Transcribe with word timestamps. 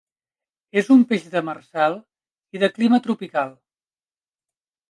És 0.81 0.89
un 0.95 1.03
peix 1.11 1.27
demersal 1.35 1.97
i 2.57 2.65
de 2.65 2.73
clima 2.79 3.01
tropical. 3.09 3.55